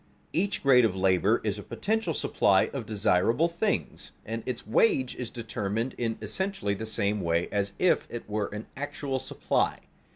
_Each 0.33 0.63
grade 0.63 0.83
of 0.83 0.95
labor 0.95 1.41
is 1.43 1.59
a 1.59 1.61
potential 1.61 2.15
supply 2.15 2.71
of 2.73 2.87
desirable 2.87 3.47
things 3.47 4.13
and 4.25 4.41
its 4.47 4.65
wage 4.65 5.15
is 5.15 5.29
determined 5.29 5.93
in 5.95 6.17
essentially 6.23 6.73
the 6.73 6.87
same 6.87 7.21
way 7.21 7.47
as 7.51 7.73
if 7.77 8.07
it 8.09 8.27
were 8.27 8.47
an 8.47 8.65
actual 8.75 9.19
supply. 9.19 9.81